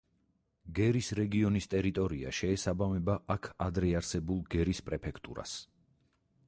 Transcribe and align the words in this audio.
გერის 0.77 1.09
რეგიონის 1.19 1.67
ტერიტორია 1.73 2.31
შეესაბამება 2.39 3.19
აქ 3.35 3.51
ადრე 3.67 3.93
არსებულ 4.01 4.43
გერის 4.57 4.83
პრეფექტურას. 4.91 5.57